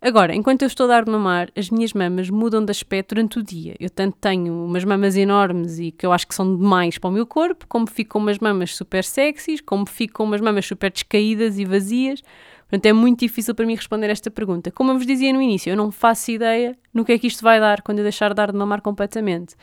[0.00, 3.40] Agora, enquanto eu estou a dar de mamar, as minhas mamas mudam de aspecto durante
[3.40, 3.74] o dia.
[3.80, 7.12] Eu tanto tenho umas mamas enormes e que eu acho que são demais para o
[7.12, 10.92] meu corpo, como fico com umas mamas super sexys, como fico com umas mamas super
[10.92, 12.22] descaídas e vazias.
[12.68, 14.70] Portanto, é muito difícil para mim responder esta pergunta.
[14.70, 17.42] Como eu vos dizia no início, eu não faço ideia no que é que isto
[17.42, 19.56] vai dar quando eu deixar de dar de mamar completamente.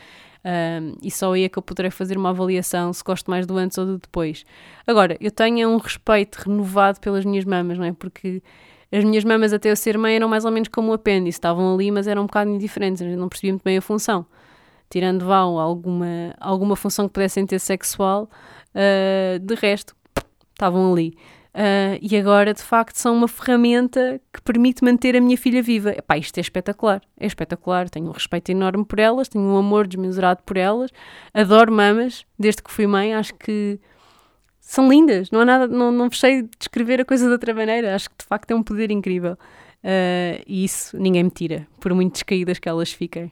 [0.43, 3.57] Um, e só aí é que eu poderei fazer uma avaliação se gosto mais do
[3.57, 4.43] antes ou do depois.
[4.85, 7.93] Agora, eu tenho um respeito renovado pelas minhas mamas, não é?
[7.93, 8.43] Porque
[8.95, 11.73] as minhas mamas até eu ser mãe eram mais ou menos como o apêndice, estavam
[11.73, 14.25] ali, mas eram um bocado indiferentes, não percebia muito bem a função.
[14.89, 18.29] Tirando vá alguma, alguma função que pudessem ter sexual,
[18.73, 19.95] uh, de resto,
[20.53, 21.17] estavam ali.
[21.55, 25.91] Uh, e agora, de facto, são uma ferramenta que permite manter a minha filha viva.
[25.91, 27.89] Epá, isto é espetacular, é espetacular.
[27.89, 30.91] Tenho um respeito enorme por elas, tenho um amor desmesurado por elas,
[31.33, 33.79] adoro mamas, desde que fui mãe, acho que
[34.67, 37.93] são lindas, não há nada, não, não fechei de descrever a coisa de outra maneira,
[37.93, 39.33] acho que de facto é um poder incrível.
[39.83, 43.31] Uh, e isso ninguém me tira, por muito descaídas que elas fiquem.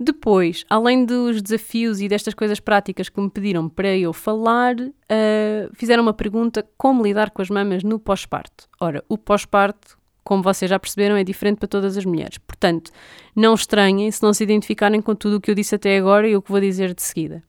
[0.00, 5.74] Depois, além dos desafios e destas coisas práticas que me pediram para eu falar, uh,
[5.74, 8.66] fizeram uma pergunta: como lidar com as mamas no pós-parto?
[8.80, 12.38] Ora, o pós-parto, como vocês já perceberam, é diferente para todas as mulheres.
[12.38, 12.90] Portanto,
[13.36, 16.34] não estranhem se não se identificarem com tudo o que eu disse até agora e
[16.34, 17.44] o que vou dizer de seguida.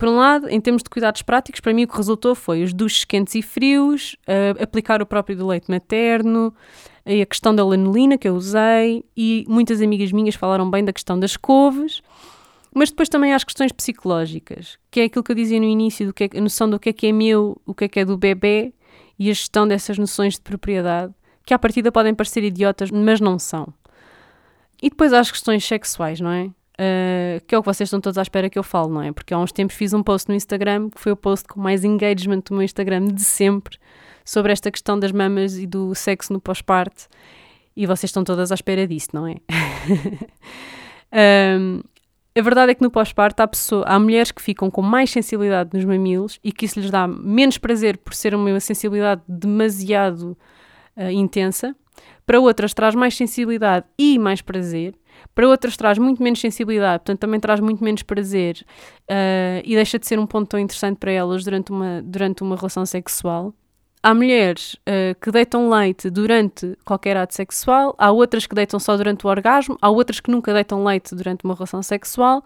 [0.00, 2.72] Por um lado, em termos de cuidados práticos, para mim o que resultou foi os
[2.72, 6.54] duches quentes e frios, uh, aplicar o próprio do leite materno,
[7.04, 11.20] a questão da lanolina que eu usei e muitas amigas minhas falaram bem da questão
[11.20, 12.00] das couves,
[12.74, 16.06] mas depois também há as questões psicológicas, que é aquilo que eu dizia no início,
[16.06, 18.00] do que é, a noção do que é que é meu, o que é que
[18.00, 18.72] é do bebê
[19.18, 21.12] e a gestão dessas noções de propriedade,
[21.44, 23.70] que à partida podem parecer idiotas, mas não são.
[24.82, 26.50] E depois há as questões sexuais, não é?
[26.80, 29.12] Uh, que é o que vocês estão todos à espera que eu falo, não é?
[29.12, 31.84] Porque há uns tempos fiz um post no Instagram, que foi o post com mais
[31.84, 33.76] engagement do meu Instagram de sempre,
[34.24, 37.06] sobre esta questão das mamas e do sexo no pós-parto,
[37.76, 39.36] e vocês estão todas à espera disso, não é?
[41.58, 41.82] um,
[42.34, 43.50] a verdade é que no pós-parto há,
[43.84, 47.58] há mulheres que ficam com mais sensibilidade nos mamilos e que isso lhes dá menos
[47.58, 50.34] prazer por ser uma sensibilidade demasiado
[50.96, 51.76] uh, intensa.
[52.24, 54.94] Para outras traz mais sensibilidade e mais prazer.
[55.34, 58.64] Para outras traz muito menos sensibilidade, portanto também traz muito menos prazer
[59.10, 62.56] uh, e deixa de ser um ponto tão interessante para elas durante uma, durante uma
[62.56, 63.54] relação sexual.
[64.02, 68.96] Há mulheres uh, que deitam leite durante qualquer ato sexual, há outras que deitam só
[68.96, 72.42] durante o orgasmo, há outras que nunca deitam leite durante uma relação sexual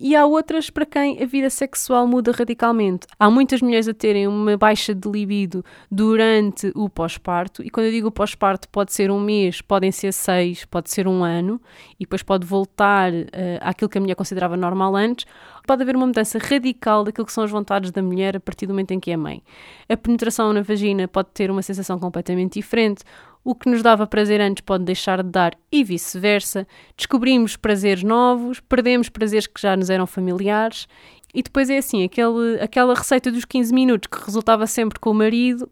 [0.00, 3.06] e há outras para quem a vida sexual muda radicalmente.
[3.18, 7.92] Há muitas mulheres a terem uma baixa de libido durante o pós-parto, e quando eu
[7.92, 11.60] digo pós-parto, pode ser um mês, podem ser seis, pode ser um ano,
[11.98, 13.26] e depois pode voltar uh,
[13.60, 15.26] àquilo que a mulher considerava normal antes.
[15.66, 18.72] Pode haver uma mudança radical daquilo que são as vontades da mulher a partir do
[18.72, 19.42] momento em que é mãe.
[19.88, 23.04] A penetração na vagina pode ter uma sensação completamente diferente,
[23.44, 26.66] o que nos dava prazer antes pode deixar de dar e vice-versa.
[26.96, 30.86] Descobrimos prazeres novos, perdemos prazeres que já nos eram familiares.
[31.34, 35.14] E depois é assim, aquele, aquela receita dos 15 minutos que resultava sempre com o
[35.14, 35.70] marido,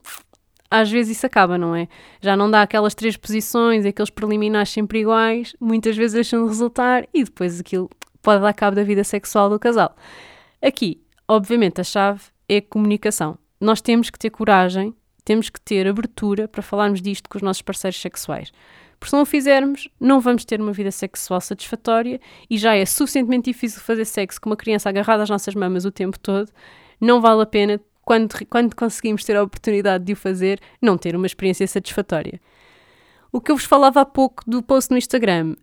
[0.70, 1.88] às vezes isso acaba, não é?
[2.20, 7.08] Já não dá aquelas três posições, aqueles preliminares sempre iguais, muitas vezes deixam de resultar
[7.12, 7.90] e depois aquilo
[8.22, 9.96] pode dar cabo da vida sexual do casal.
[10.62, 13.38] Aqui, obviamente, a chave é a comunicação.
[13.60, 14.94] Nós temos que ter coragem
[15.28, 18.50] temos que ter abertura para falarmos disto com os nossos parceiros sexuais.
[18.98, 22.86] Porque se não o fizermos, não vamos ter uma vida sexual satisfatória e já é
[22.86, 26.50] suficientemente difícil fazer sexo com uma criança agarrada às nossas mamas o tempo todo.
[26.98, 31.14] Não vale a pena, quando, quando conseguimos ter a oportunidade de o fazer, não ter
[31.14, 32.40] uma experiência satisfatória.
[33.30, 35.56] O que eu vos falava há pouco do post no Instagram,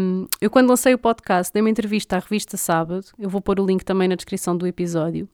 [0.00, 3.60] um, eu quando lancei o podcast dei uma entrevista à revista Sábado, eu vou pôr
[3.60, 5.28] o link também na descrição do episódio,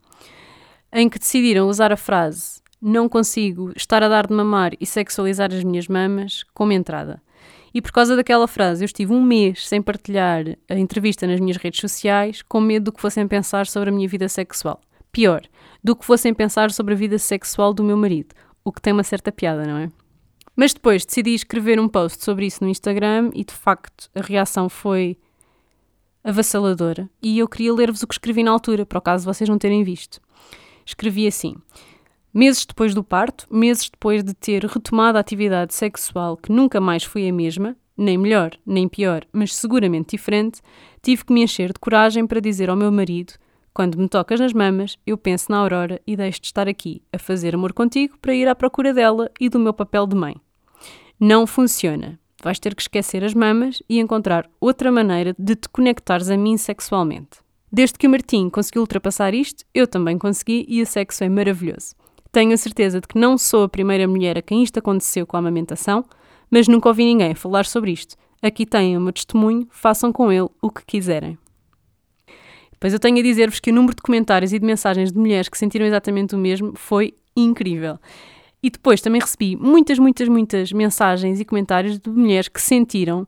[0.93, 5.53] em que decidiram usar a frase não consigo estar a dar de mamar e sexualizar
[5.53, 7.21] as minhas mamas como entrada.
[7.75, 11.57] E por causa daquela frase, eu estive um mês sem partilhar a entrevista nas minhas
[11.57, 14.81] redes sociais, com medo do que fossem pensar sobre a minha vida sexual.
[15.13, 15.43] Pior,
[15.83, 19.05] do que fossem pensar sobre a vida sexual do meu marido, o que tem uma
[19.05, 19.91] certa piada, não é?
[20.57, 24.69] Mas depois decidi escrever um post sobre isso no Instagram e de facto a reação
[24.69, 25.17] foi
[26.25, 27.09] avassaladora.
[27.23, 29.85] E eu queria ler-vos o que escrevi na altura, para o caso vocês não terem
[29.85, 30.21] visto.
[30.85, 31.55] Escrevi assim:
[32.33, 37.03] Meses depois do parto, meses depois de ter retomado a atividade sexual que nunca mais
[37.03, 40.61] foi a mesma, nem melhor, nem pior, mas seguramente diferente,
[41.03, 43.33] tive que me encher de coragem para dizer ao meu marido:
[43.73, 47.19] quando me tocas nas mamas, eu penso na Aurora e deixo de estar aqui a
[47.19, 50.37] fazer amor contigo para ir à procura dela e do meu papel de mãe.
[51.19, 52.19] Não funciona.
[52.43, 56.57] Vais ter que esquecer as mamas e encontrar outra maneira de te conectares a mim
[56.57, 57.39] sexualmente.
[57.71, 61.95] Desde que o Martim conseguiu ultrapassar isto, eu também consegui e o sexo é maravilhoso.
[62.31, 65.37] Tenho a certeza de que não sou a primeira mulher a quem isto aconteceu com
[65.37, 66.05] a amamentação,
[66.51, 68.17] mas nunca ouvi ninguém falar sobre isto.
[68.43, 71.39] Aqui têm o meu testemunho, façam com ele o que quiserem.
[72.79, 75.49] Pois eu tenho a dizer-vos que o número de comentários e de mensagens de mulheres
[75.49, 77.99] que sentiram exatamente o mesmo foi incrível.
[78.63, 83.27] E depois também recebi muitas, muitas, muitas mensagens e comentários de mulheres que sentiram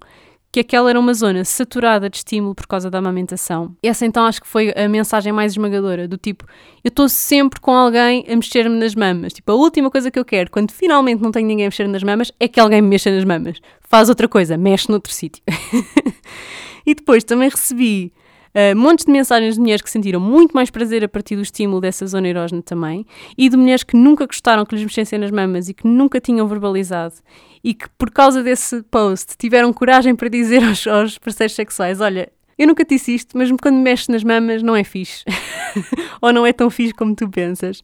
[0.52, 3.76] que aquela era uma zona saturada de estímulo por causa da amamentação.
[3.82, 6.44] Essa então acho que foi a mensagem mais esmagadora, do tipo,
[6.82, 9.32] eu estou sempre com alguém a mexer-me nas mamas.
[9.32, 12.02] Tipo, a última coisa que eu quero, quando finalmente não tenho ninguém a mexer nas
[12.02, 13.60] mamas, é que alguém me mexa nas mamas.
[13.80, 15.42] Faz outra coisa, mexe noutro sítio.
[16.84, 18.12] e depois também recebi
[18.54, 21.80] Uh, montes de mensagens de mulheres que sentiram muito mais prazer a partir do estímulo
[21.80, 23.06] dessa zona erógena também,
[23.38, 26.46] e de mulheres que nunca gostaram que lhes mexessem nas mamas e que nunca tinham
[26.48, 27.14] verbalizado,
[27.62, 32.30] e que por causa desse post tiveram coragem para dizer aos, aos parceiros sexuais: Olha,
[32.58, 35.24] eu nunca disse isto, mas quando me mexes nas mamas não é fixe.
[36.20, 37.82] Ou não é tão fixe como tu pensas.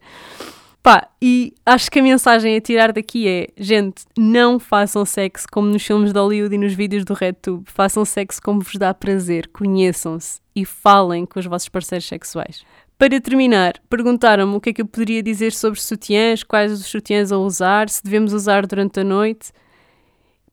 [0.86, 5.66] Pá, e acho que a mensagem a tirar daqui é: gente, não façam sexo como
[5.66, 7.64] nos filmes de Hollywood e nos vídeos do RedTube.
[7.66, 12.64] Façam sexo como vos dá prazer, conheçam-se e falem com os vossos parceiros sexuais.
[12.96, 17.32] Para terminar, perguntaram-me o que é que eu poderia dizer sobre sutiãs, quais os sutiãs
[17.32, 19.50] a usar, se devemos usar durante a noite.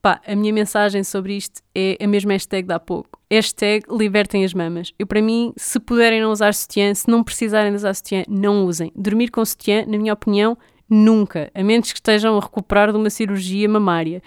[0.04, 3.18] Pá, a minha mensagem sobre isto é a mesma hashtag de há pouco.
[3.32, 4.94] Hashtag libertem as mamas.
[5.00, 8.66] Eu, para mim, se puderem não usar sutiã, se não precisarem de usar sutiã, não
[8.66, 8.92] usem.
[8.98, 10.58] Dormir com sutiã, na minha opinião,
[10.90, 11.50] nunca.
[11.56, 14.22] A menos que estejam a recuperar de uma cirurgia mamária.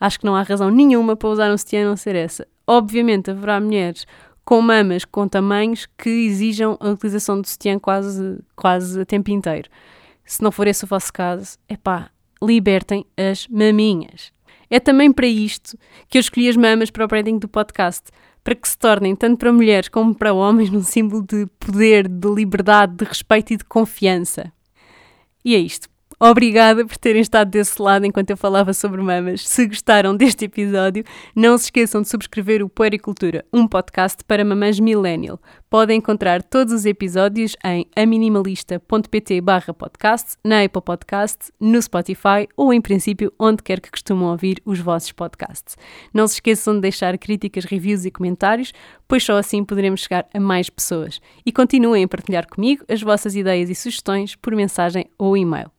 [0.00, 2.44] Acho que não há razão nenhuma para usar um sutiã a não ser essa.
[2.66, 4.08] Obviamente, haverá mulheres
[4.44, 9.70] com mamas com tamanhos que exijam a utilização de sutiã quase, quase a tempo inteiro.
[10.24, 12.10] Se não for esse o vosso caso, é pá,
[12.42, 14.32] libertem as maminhas.
[14.70, 15.76] É também para isto
[16.08, 18.04] que eu escolhi as mamas para o branding do podcast,
[18.42, 22.28] para que se tornem, tanto para mulheres como para homens, num símbolo de poder, de
[22.32, 24.52] liberdade, de respeito e de confiança.
[25.44, 25.88] E é isto.
[26.22, 29.48] Obrigada por terem estado desse lado enquanto eu falava sobre mamas.
[29.48, 31.02] Se gostaram deste episódio,
[31.34, 35.40] não se esqueçam de subscrever o Puericultura, um podcast para mamães millennial.
[35.70, 39.40] Podem encontrar todos os episódios em aminimalista.pt
[39.78, 44.78] podcast, na Apple Podcast, no Spotify ou, em princípio, onde quer que costumam ouvir os
[44.78, 45.78] vossos podcasts.
[46.12, 48.74] Não se esqueçam de deixar críticas, reviews e comentários,
[49.08, 51.18] pois só assim poderemos chegar a mais pessoas.
[51.46, 55.70] E continuem a partilhar comigo as vossas ideias e sugestões por mensagem ou e-mail.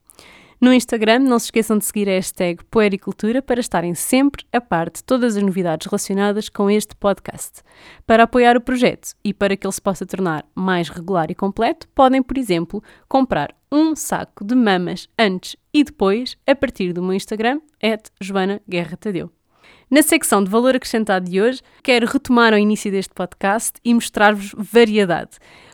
[0.61, 4.91] No Instagram, não se esqueçam de seguir a hashtag Poericultura para estarem sempre a par
[4.91, 7.63] de todas as novidades relacionadas com este podcast.
[8.05, 11.87] Para apoiar o projeto e para que ele se possa tornar mais regular e completo,
[11.95, 17.13] podem, por exemplo, comprar um saco de mamas antes e depois a partir do meu
[17.13, 17.59] Instagram,
[18.21, 19.31] Joana Guerra Tadeu.
[19.89, 24.53] Na secção de valor acrescentado de hoje, quero retomar ao início deste podcast e mostrar-vos
[24.55, 25.31] variedade.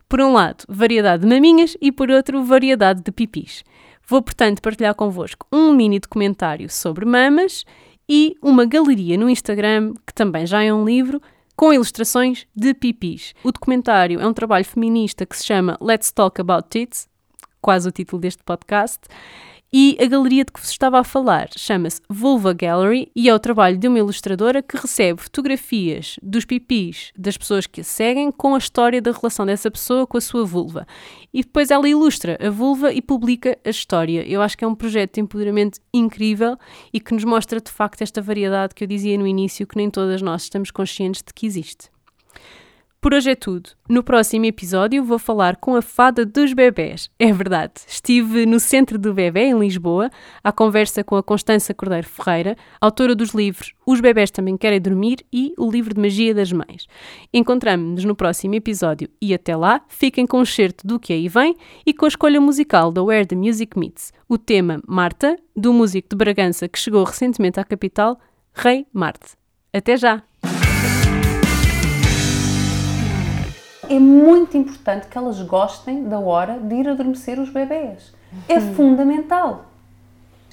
[0.07, 3.65] Por um lado, variedade de maminhas e por outro, variedade de pipis.
[4.09, 7.65] Vou, portanto, partilhar convosco um mini documentário sobre mamas
[8.07, 11.21] e uma galeria no Instagram, que também já é um livro,
[11.57, 13.33] com ilustrações de pipis.
[13.43, 17.09] O documentário é um trabalho feminista que se chama Let's Talk About Tits,
[17.59, 18.99] quase o título deste podcast,
[19.71, 23.39] e a galeria de que vos estava a falar chama-se Vulva Gallery e é o
[23.39, 28.55] trabalho de uma ilustradora que recebe fotografias dos pipis das pessoas que a seguem com
[28.55, 30.87] a história da relação dessa pessoa com a sua vulva.
[31.33, 34.25] E depois ela ilustra a vulva e publica a história.
[34.25, 36.57] Eu acho que é um projeto de empoderamento incrível
[36.93, 39.89] e que nos mostra de facto esta variedade que eu dizia no início que nem
[39.89, 41.89] todas nós estamos conscientes de que existe.
[42.99, 43.69] Por hoje é tudo.
[43.87, 47.11] No próximo episódio vou falar com a fada dos bebés.
[47.19, 50.09] É verdade, estive no Centro do Bebé, em Lisboa,
[50.43, 55.17] à conversa com a Constança Cordeiro Ferreira, autora dos livros Os Bebés Também Querem Dormir
[55.31, 56.87] e O Livro de Magia das Mães.
[57.31, 61.55] Encontramos-nos no próximo episódio e até lá, fiquem com o certo do que aí vem
[61.85, 66.09] e com a escolha musical da Where the Music Meets, o tema Marta, do músico
[66.09, 68.19] de Bragança que chegou recentemente à capital,
[68.55, 69.37] Rei Marte.
[69.71, 70.26] Até já!
[73.89, 78.13] É muito importante que elas gostem da hora de ir adormecer os bebês.
[78.47, 78.75] É uhum.
[78.75, 79.65] fundamental.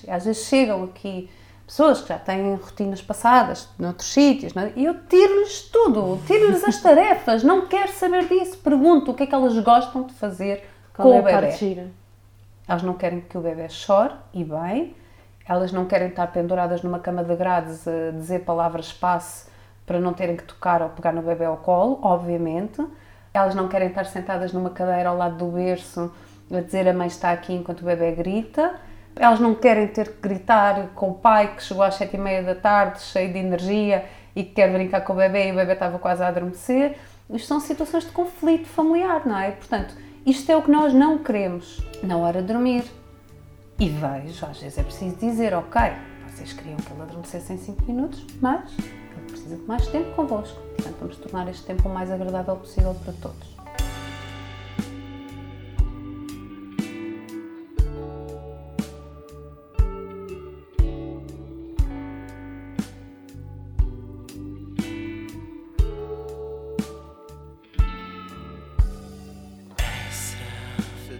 [0.09, 1.31] Às vezes chegam aqui
[1.67, 4.73] pessoas que já têm rotinas passadas noutros sítios é?
[4.77, 8.59] e eu tiro-lhes tudo, tiro-lhes as tarefas, não quero saber disso.
[8.59, 10.63] Pergunto o que é que elas gostam de fazer
[10.95, 11.91] Qual com é o bebê.
[12.67, 14.95] Elas não querem que o bebê chore, e bem.
[15.47, 19.47] Elas não querem estar penduradas numa cama de grades a dizer palavras passe
[19.85, 22.83] para não terem que tocar ou pegar no bebê ao colo, obviamente.
[23.35, 26.13] Elas não querem estar sentadas numa cadeira ao lado do berço
[26.53, 28.77] a dizer a mãe está aqui enquanto o bebê grita.
[29.17, 32.45] Elas não querem ter que gritar com o pai que chegou às sete e meia
[32.45, 34.05] da tarde, cheio de energia
[34.37, 36.97] e que quer brincar com o bebê e o bebê estava quase a adormecer.
[37.29, 39.51] Isto são situações de conflito familiar, não é?
[39.51, 42.85] Portanto, isto é o que nós não queremos na hora de dormir.
[43.81, 45.81] E vejo, às vezes é preciso dizer, ok,
[46.29, 48.71] vocês queriam que ele adormecesse em 5 minutos, mas
[49.45, 50.61] precisa de mais tempo convosco.
[50.77, 53.55] Portanto, vamos tornar este tempo o mais agradável possível para todos.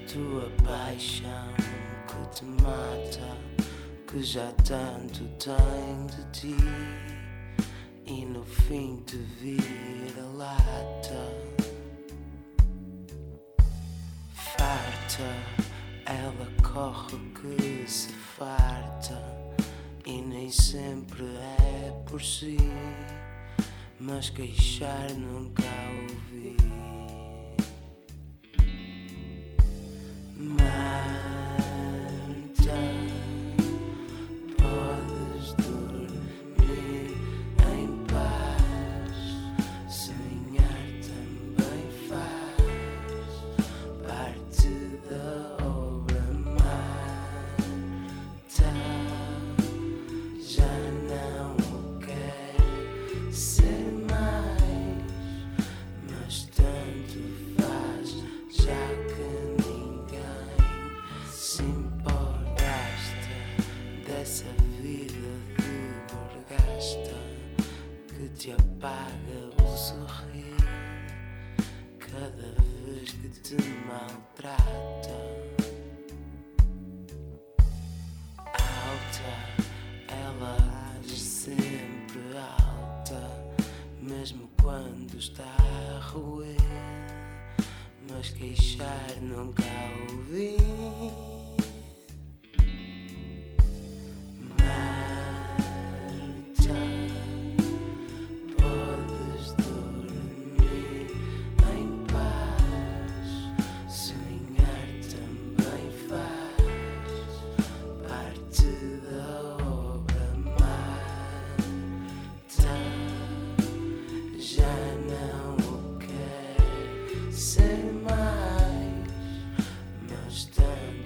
[0.07, 1.53] tua paixão
[2.07, 3.37] que te mata,
[4.07, 5.74] que já tanto tem
[24.35, 25.74] mas queixar nunca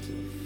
[0.08, 0.37] Jesus.